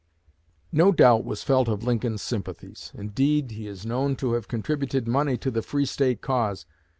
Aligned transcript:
No 0.71 0.91
doubt 0.91 1.25
was 1.25 1.43
felt 1.43 1.67
of 1.67 1.83
Lincoln's 1.83 2.23
sympathies; 2.23 2.91
indeed, 2.95 3.51
he 3.51 3.67
is 3.67 3.85
known 3.85 4.15
to 4.15 4.33
have 4.33 4.47
contributed 4.47 5.07
money 5.07 5.37
to 5.37 5.51
the 5.51 5.61
Free 5.61 5.85
State 5.85 6.21
cause. 6.21 6.65